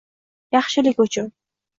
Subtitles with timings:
[0.55, 1.29] Yaxshilik uchun